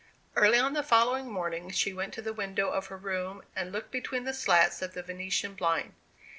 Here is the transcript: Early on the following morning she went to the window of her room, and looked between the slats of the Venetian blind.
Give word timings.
Early 0.35 0.57
on 0.57 0.73
the 0.73 0.81
following 0.81 1.31
morning 1.31 1.69
she 1.69 1.93
went 1.93 2.11
to 2.15 2.23
the 2.23 2.33
window 2.33 2.71
of 2.71 2.87
her 2.87 2.97
room, 2.97 3.43
and 3.55 3.71
looked 3.71 3.91
between 3.91 4.23
the 4.23 4.33
slats 4.33 4.81
of 4.81 4.95
the 4.95 5.03
Venetian 5.03 5.53
blind. 5.53 5.93